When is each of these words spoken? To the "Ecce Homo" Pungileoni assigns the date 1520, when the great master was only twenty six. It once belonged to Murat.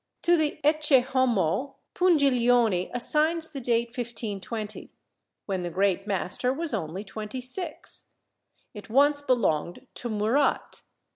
To 0.23 0.35
the 0.35 0.59
"Ecce 0.63 1.03
Homo" 1.11 1.75
Pungileoni 1.93 2.89
assigns 2.91 3.51
the 3.51 3.61
date 3.61 3.89
1520, 3.89 4.89
when 5.45 5.61
the 5.61 5.69
great 5.69 6.07
master 6.07 6.51
was 6.51 6.73
only 6.73 7.03
twenty 7.03 7.39
six. 7.39 8.07
It 8.73 8.89
once 8.89 9.21
belonged 9.21 9.85
to 9.93 10.09
Murat. 10.09 10.81